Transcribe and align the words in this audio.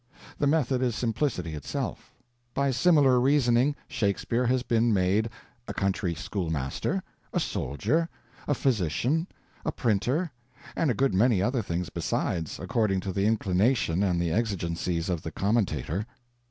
The 0.39 0.47
method 0.47 0.81
is 0.81 0.95
simplicity 0.95 1.53
itself. 1.53 2.11
By 2.55 2.71
similar 2.71 3.19
reasoning 3.19 3.75
Shakespeare 3.87 4.47
has 4.47 4.63
been 4.63 4.91
made 4.91 5.29
a 5.67 5.75
country 5.75 6.15
schoolmaster, 6.15 7.03
a 7.31 7.39
soldier, 7.39 8.09
a 8.47 8.55
physician, 8.55 9.27
a 9.63 9.71
printer, 9.71 10.31
and 10.75 10.89
a 10.89 10.95
good 10.95 11.13
many 11.13 11.39
other 11.39 11.61
things 11.61 11.89
besides, 11.91 12.57
according 12.57 12.99
to 13.01 13.13
the 13.13 13.27
inclination 13.27 14.01
and 14.01 14.19
the 14.19 14.31
exigencies 14.31 15.07
of 15.07 15.21
the 15.21 15.29
commentator. 15.31 16.07